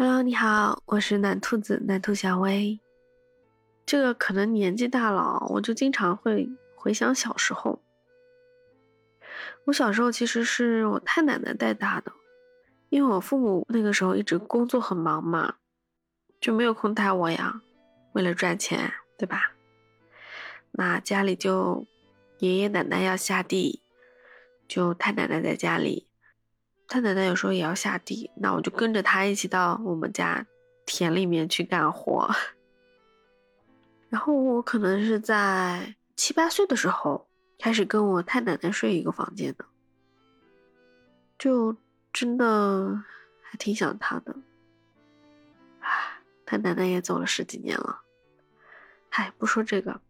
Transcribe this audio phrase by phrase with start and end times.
[0.00, 2.78] Hello，你好，我是暖兔子暖兔小薇。
[3.84, 7.82] 这个可能年纪大了，我就经常会回想小时候。
[9.64, 12.12] 我小时候其实是我太奶奶带大的，
[12.90, 15.56] 因为我父母那个时候一直工作很忙嘛，
[16.40, 17.60] 就没有空带我呀。
[18.12, 19.50] 为了赚钱，对吧？
[20.70, 21.84] 那家里就
[22.38, 23.82] 爷爷奶奶要下地，
[24.68, 26.06] 就太奶奶在家里。
[26.88, 30.46] 太奶奶有时候也要下地，那我就跟着她一起到我们家
[30.86, 32.28] 田里面去干活。
[34.08, 37.28] 然后我可能是在七八岁的时候
[37.58, 39.66] 开始跟我太奶奶睡一个房间的，
[41.38, 41.76] 就
[42.10, 43.04] 真的
[43.42, 44.34] 还挺想她的。
[45.80, 48.00] 唉，太奶奶也走了十几年了。
[49.10, 50.00] 唉，不说这个，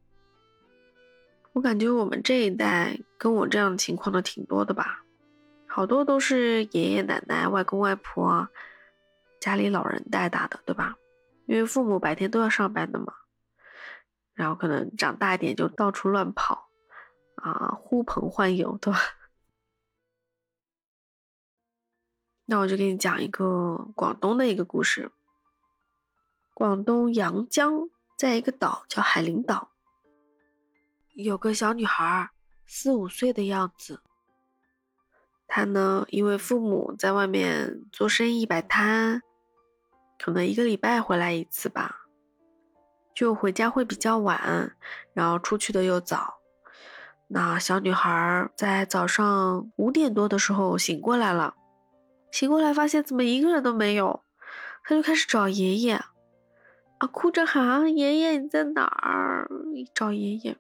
[1.55, 5.03] 我感觉我们这一代跟我这样情况的挺多的吧。
[5.69, 8.49] 好多都是爷爷奶奶、外公外婆
[9.41, 10.97] 家里老人带大的，对吧？
[11.47, 13.15] 因为父母白天都要上班的嘛，
[14.35, 16.69] 然后可能长大一点就到处乱跑，
[17.37, 18.99] 啊，呼朋唤友，对吧？
[22.47, 25.13] 那我就给你讲一个广东的一个故事。
[26.55, 29.71] 广东阳江在一个岛叫海陵岛，
[31.13, 32.31] 有个小女孩，
[32.67, 34.03] 四五岁的样子。
[35.49, 39.23] 他呢，因为父母在外面做生意摆摊，
[40.19, 42.03] 可能一个礼拜回来一次吧，
[43.15, 44.77] 就回家会比较晚，
[45.15, 46.35] 然后出去的又早。
[47.29, 51.55] 那小女孩在早上五点多的时候醒过来了，
[52.31, 54.23] 醒过来发现怎么一个人都没有，
[54.85, 55.95] 她就开始找爷爷，
[56.99, 59.51] 啊，哭着喊爷爷你在哪儿？
[59.95, 60.57] 找爷爷，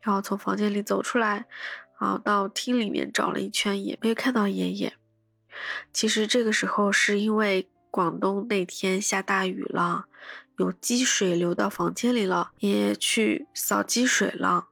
[0.00, 1.46] 然后从房间里走出来。
[1.98, 4.94] 啊，到厅里面找了一圈也没有看到爷爷。
[5.92, 10.04] 其实这个时候是因为广东那天下大雨了，
[10.58, 14.68] 有积水流到房间里了，爷爷去扫积水了，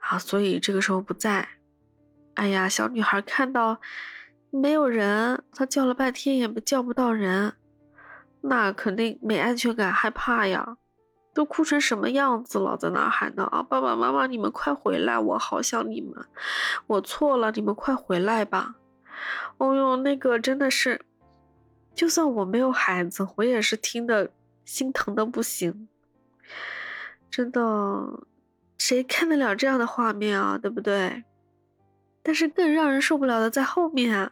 [0.00, 1.50] 啊，所以这个时候不在。
[2.34, 3.80] 哎呀，小女孩看到
[4.50, 7.54] 没有人，她叫了半天也叫不到人，
[8.40, 10.76] 那肯定没安全感，害怕呀。
[11.40, 13.62] 都哭成什么样子了，在那喊呢啊！
[13.62, 16.12] 爸爸妈妈，你们快回来，我好想你们，
[16.86, 18.74] 我错了，你们快回来吧！
[19.56, 21.00] 哦哟，那个真的是，
[21.94, 24.30] 就算我没有孩子，我也是听的
[24.66, 25.88] 心疼的不行。
[27.30, 28.20] 真的，
[28.76, 30.58] 谁看得了这样的画面啊？
[30.58, 31.24] 对不对？
[32.22, 34.30] 但是更让人受不了的在后面，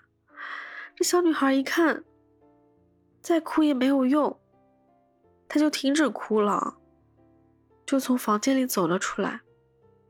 [0.94, 2.04] 这小女孩一看，
[3.22, 4.38] 再哭也没有用，
[5.48, 6.75] 她就停止哭了。
[7.88, 9.41] 就从房间里走了出来，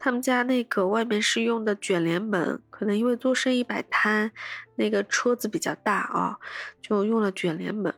[0.00, 4.32] 他们家那个外面是用的卷帘门，可能因为做生意摆摊，
[4.74, 6.38] 那个车子比较大啊，
[6.82, 7.94] 就用了卷帘门。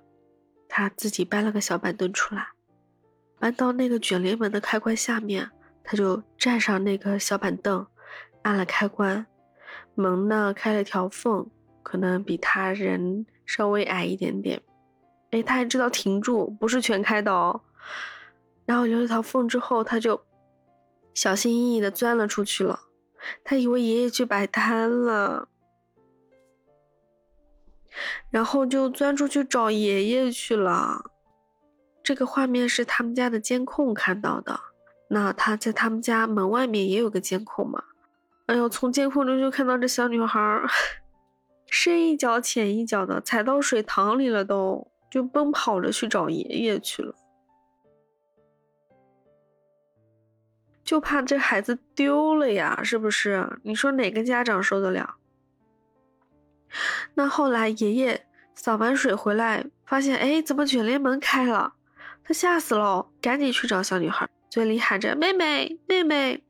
[0.69, 2.49] 他自己搬了个小板凳出来，
[3.39, 5.51] 搬到那个卷帘门的开关下面，
[5.83, 7.87] 他就站上那个小板凳，
[8.43, 9.27] 按了开关，
[9.95, 11.49] 门呢开了条缝，
[11.83, 14.61] 可能比他人稍微矮一点点。
[15.31, 17.63] 哎，他还知道停住，不是全开的哦。
[18.71, 20.23] 然后留了条缝之后，他就
[21.13, 22.83] 小心翼翼的钻了出去了。
[23.43, 25.49] 他以为爷爷去摆摊了，
[28.31, 31.03] 然后就钻出去找爷爷去了。
[32.05, 34.61] 这个画面是他们家的监控看到的。
[35.09, 37.83] 那他在他们家门外面也有个监控嘛？
[38.47, 40.63] 哎呦，从监控中就看到这小女孩
[41.67, 47.17] 深一脚浅一脚的踩到水塘里了，都就奔跑着去找爷爷去了。
[50.91, 53.61] 就怕这孩子丢了呀，是不是？
[53.63, 55.15] 你说哪个家长受得了？
[57.15, 61.75] 那后来爷爷扫完水回来，发现哎，怎么卷帘门开了？
[62.25, 66.43] 他吓死了，赶紧去找小女孩，嘴里喊着妹妹妹妹，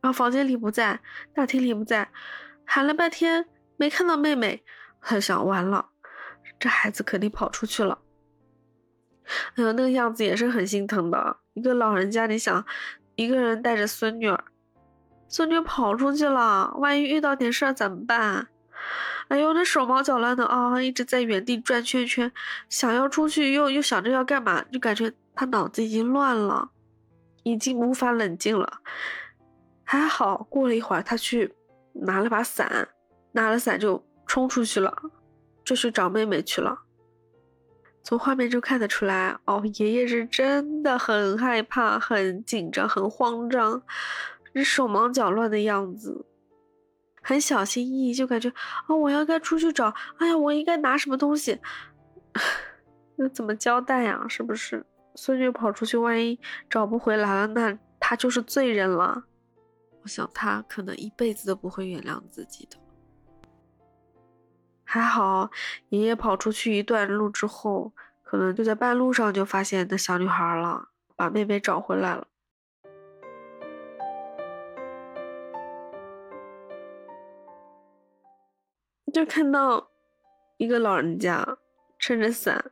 [0.00, 0.98] 然后房间里不在，
[1.32, 2.10] 大厅里不在，
[2.64, 3.46] 喊了半天
[3.76, 4.64] 没看到妹妹，
[5.00, 5.90] 他想完了，
[6.58, 8.00] 这孩子肯定跑出去了。
[9.54, 12.66] 哎呦，那个样子也是很心疼的，一个老人家，你想。
[13.16, 14.44] 一个人带着孙女儿，
[15.28, 18.48] 孙女跑出去了，万一遇到点事儿怎么办？
[19.28, 22.30] 哎呦，那手忙脚乱的啊，一直在原地转圈圈，
[22.68, 26.70] 想要出去又又想着要干嘛，就感觉他脑子已经乱了，
[27.42, 28.80] 已经无法冷静了。
[29.82, 31.54] 还好过了一会儿，他去
[31.92, 32.88] 拿了把伞，
[33.32, 34.94] 拿了伞就冲出去了，
[35.64, 36.78] 就去找妹妹去了。
[38.04, 43.82] 从画面中看得出来，哦，爷爷是真的很害怕、很紧张、很慌张，
[44.54, 46.26] 是手忙脚乱的样子，
[47.22, 48.52] 很小心翼翼，就感觉，
[48.88, 51.58] 哦，我要该出去找，哎呀，我应该拿什么东西？
[53.16, 54.26] 那怎么交代呀？
[54.28, 54.84] 是不是
[55.14, 59.24] 孙女跑出去，万一找不回来了，那他就是罪人了。
[60.02, 62.76] 我想他可能一辈子都不会原谅自己的。
[64.94, 65.50] 还好，
[65.88, 67.92] 爷爷跑出去一段路之后，
[68.22, 72.28] 可能就在半路上就发现那小女孩了，把妹妹找回来了。
[79.12, 79.90] 就看到
[80.58, 81.58] 一个老人家
[81.98, 82.70] 撑着伞，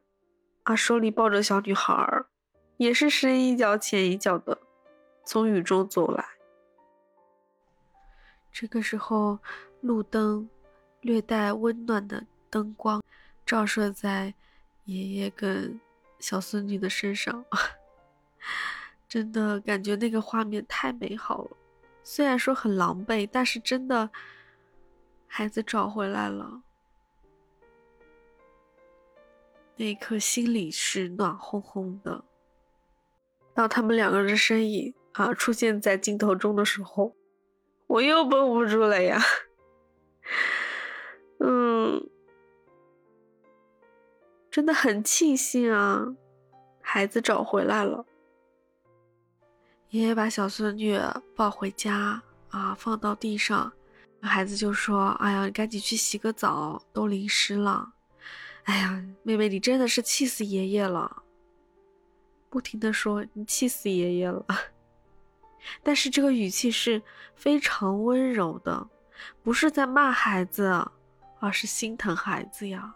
[0.62, 2.24] 啊，手里抱着小女孩，
[2.76, 4.56] 也是深一脚浅一脚的
[5.24, 6.24] 从雨中走来。
[8.52, 9.40] 这个时候，
[9.80, 10.48] 路灯。
[11.02, 13.02] 略带温暖的灯光
[13.44, 14.34] 照射在
[14.84, 15.81] 爷爷跟
[16.19, 17.44] 小孙女的身上，
[19.08, 21.50] 真的感觉那个画面太美好了。
[22.04, 24.10] 虽然说很狼狈，但是真的
[25.26, 26.62] 孩子找回来了，
[29.76, 32.25] 那一刻心里是暖烘烘的。
[33.55, 37.14] 当他们两个人的身影啊出现在镜头中的时候，
[37.87, 39.20] 我又绷不住了呀。
[41.82, 42.08] 嗯，
[44.50, 46.14] 真的很庆幸啊，
[46.81, 48.06] 孩子找回来了。
[49.90, 50.96] 爷爷把小孙女
[51.34, 53.73] 抱回家啊，放到地上，
[54.20, 57.93] 孩子就说：“哎呀，你赶紧去洗个澡，都淋湿了。”
[58.64, 61.25] 哎呀，妹妹，你真的是气死爷爷了，
[62.49, 64.46] 不停的说你气死爷爷了，
[65.82, 67.02] 但是这个语气是
[67.34, 68.88] 非常温柔的，
[69.43, 70.87] 不是在骂孩子。
[71.43, 72.94] 而是心疼孩子呀，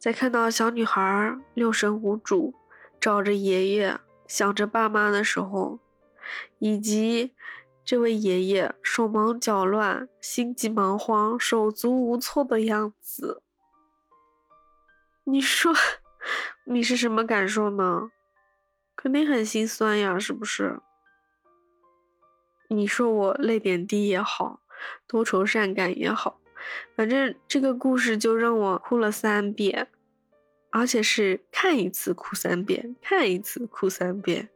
[0.00, 2.54] 在看到小女孩六神无主，
[2.98, 5.78] 找着爷爷，想着爸妈的时候，
[6.58, 7.36] 以及
[7.84, 13.40] 这位爷爷手忙脚乱、心急忙慌、手足无措的样子，
[15.22, 15.72] 你说
[16.64, 18.10] 你是什么感受呢？
[18.96, 20.80] 肯定很心酸呀，是不是？
[22.70, 24.60] 你说我泪点低也好。
[25.06, 26.40] 多愁善感也好，
[26.94, 29.88] 反正这个故事就让我哭了三遍，
[30.70, 34.48] 而且是看一次哭三遍，看一次哭三遍。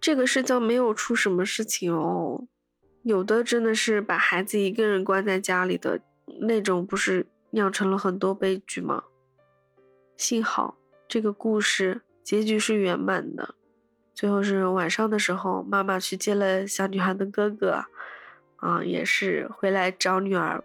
[0.00, 2.46] 这个是叫没有出什么事情哦，
[3.02, 6.00] 有的真的是把孩子一个人关在家里的
[6.40, 9.04] 那种，不是酿成了很多悲剧吗？
[10.16, 10.76] 幸好
[11.08, 13.54] 这个故事结局是圆满的，
[14.14, 17.86] 最后是晚上的时候，妈妈去接了小女孩的哥哥。
[18.58, 20.62] 啊，也是回来找女儿。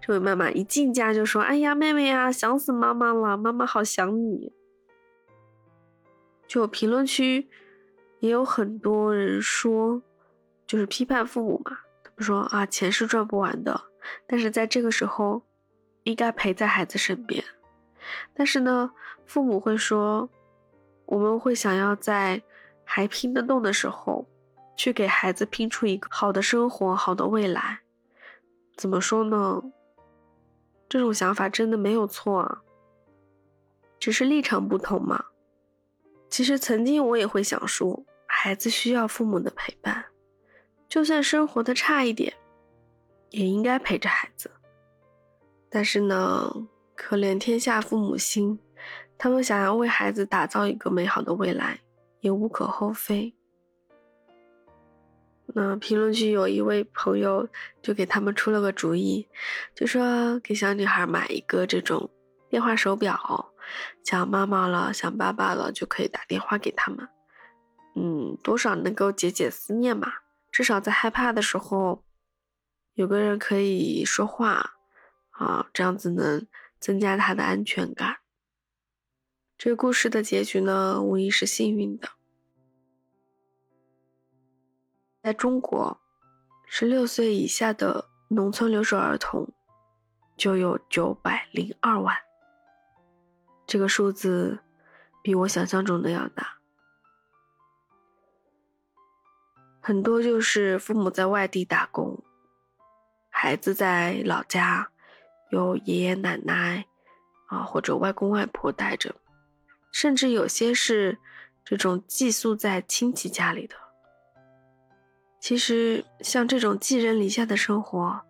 [0.00, 4.52] 这位妈妈一进家就说：“哎呀，妹妹呀，想死妈妈了，妈妈好想你。”
[6.46, 7.48] 就评论区
[8.20, 10.02] 也有很多人说，
[10.66, 11.78] 就是批判父母嘛。
[12.04, 13.80] 他们说啊，钱是赚不完的，
[14.26, 15.42] 但是在这个时候
[16.04, 17.42] 应该陪在孩子身边。
[18.32, 18.92] 但是呢，
[19.26, 20.28] 父母会说，
[21.06, 22.42] 我们会想要在
[22.84, 24.28] 还拼得动的时候。
[24.76, 27.80] 去给孩子拼出一个好的生活、好的未来，
[28.76, 29.62] 怎么说呢？
[30.88, 32.62] 这种想法真的没有错啊，
[33.98, 35.24] 只是立场不同嘛。
[36.28, 40.04] 其实曾经我也会想说，孩子需要父母的陪伴，
[40.88, 42.34] 就算生活的差一点，
[43.30, 44.50] 也应该陪着孩子。
[45.70, 46.52] 但是呢，
[46.94, 48.58] 可怜天下父母心，
[49.16, 51.80] 他们想要为孩子打造一个美好的未来，
[52.20, 53.34] 也无可厚非。
[55.56, 57.48] 那评论区有一位朋友
[57.80, 59.28] 就给他们出了个主意，
[59.72, 62.10] 就说给小女孩买一个这种
[62.50, 63.52] 电话手表，
[64.02, 67.08] 想妈妈了、想爸爸了就可以打电话给他们，
[67.94, 70.12] 嗯，多少能够解解思念嘛。
[70.50, 72.04] 至少在害怕的时候，
[72.94, 74.74] 有个人可以说话
[75.30, 76.46] 啊，这样子能
[76.80, 78.16] 增加他的安全感。
[79.56, 82.08] 这个故事的结局呢，无疑是幸运的。
[85.24, 85.98] 在中国，
[86.66, 89.50] 十六岁以下的农村留守儿童
[90.36, 92.14] 就有九百零二万，
[93.66, 94.58] 这个数字
[95.22, 96.58] 比我想象中的要大。
[99.80, 102.22] 很多就是父母在外地打工，
[103.30, 104.90] 孩子在老家
[105.48, 106.84] 有爷爷奶奶
[107.46, 109.14] 啊或者外公外婆带着，
[109.90, 111.18] 甚至有些是
[111.64, 113.83] 这种寄宿在亲戚家里的。
[115.44, 118.22] 其实，像这种寄人篱下的生活，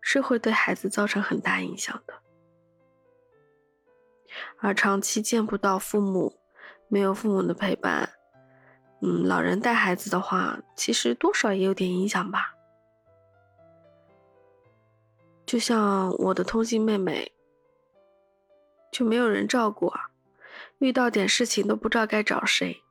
[0.00, 2.14] 是会对孩子造成很大影响的。
[4.58, 6.40] 而长期见不到父母，
[6.88, 8.14] 没有父母的陪伴，
[9.00, 12.56] 嗯，老人带孩子的话，其实多少也有点影响吧。
[15.46, 17.30] 就像我的通信妹妹，
[18.90, 20.10] 就没有人照顾啊，
[20.78, 22.82] 遇到点事情都不知道该找谁。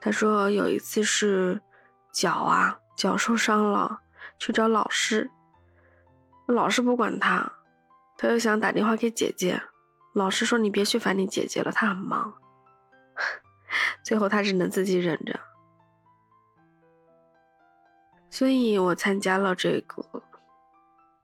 [0.00, 1.62] 他说有一次是
[2.12, 4.00] 脚啊脚受伤了，
[4.38, 5.30] 去找老师，
[6.46, 7.52] 老师不管他，
[8.16, 9.62] 他又想打电话给姐姐，
[10.14, 12.34] 老师说你别去烦你姐姐了，她很忙。
[14.04, 15.38] 最后他只能自己忍着。
[18.28, 20.22] 所以我参加了这个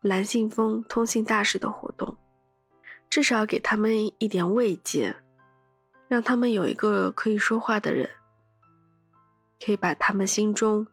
[0.00, 2.16] 蓝信封通信大使的活动，
[3.08, 5.16] 至少给他们一点慰藉，
[6.08, 8.08] 让他们有一个可以说话的人，
[9.64, 10.86] 可以把他们心中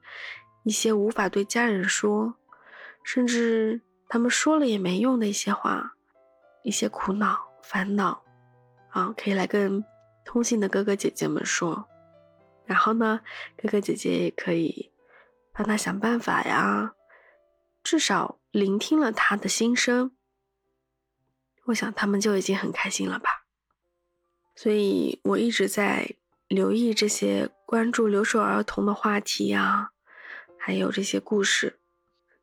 [0.63, 2.36] 一些无法对家人说，
[3.03, 5.96] 甚至他们说了也没用的一些话，
[6.63, 8.24] 一些苦恼、烦恼，
[8.89, 9.84] 啊，可以来跟
[10.25, 11.88] 通信的哥哥姐姐们说，
[12.65, 13.22] 然后呢，
[13.58, 14.89] 哥哥姐姐也可以。
[15.55, 16.96] 帮他想办法呀，
[17.84, 20.17] 至少聆听了他的心声，
[21.65, 23.46] 我想他们就已经很开心了吧。
[24.55, 26.15] 所以我一直在
[26.53, 29.91] 留意这些关注留守儿童的话题呀，
[30.57, 31.79] 还有这些故事。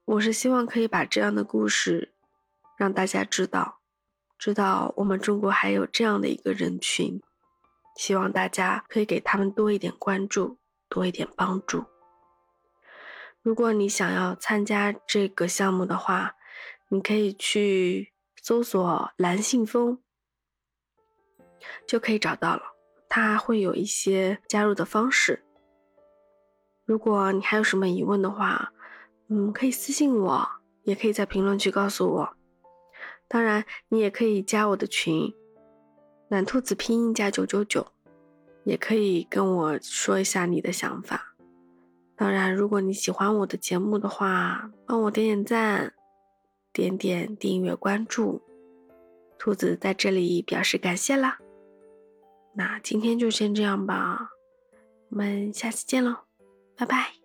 [0.04, 2.12] 我是希望可以把这样的故事
[2.76, 3.80] 让大家知道，
[4.36, 7.22] 知道我们中国还有这样的一个人群，
[7.96, 11.84] 希望大家可以给他们多一点关注，多一点帮助。
[13.42, 16.34] 如果你想要参加这个项目的话，
[16.88, 18.12] 你可以去
[18.42, 20.02] 搜索“蓝信封”，
[21.86, 22.62] 就可以找到了。
[23.10, 25.44] 它会有一些加入的方式。
[26.86, 28.72] 如果你还有什么疑问的话，
[29.28, 30.48] 嗯，可以私信我，
[30.84, 32.30] 也可以在评论区告诉我。
[33.28, 35.34] 当然，你也可以加我的群
[36.30, 37.88] “懒兔子拼音加九九九”，
[38.64, 41.34] 也可以跟我说一下你的想法。
[42.16, 45.94] 当然，如果你喜欢我的节目的话，帮我点点赞，
[46.72, 48.42] 点点订阅关注，
[49.38, 51.38] 兔子在这里表示感谢啦。
[52.54, 54.30] 那今天就先这样吧，
[55.10, 56.16] 我们下次见喽，
[56.76, 57.19] 拜拜。